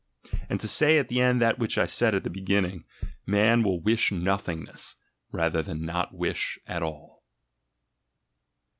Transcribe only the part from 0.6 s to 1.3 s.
say at the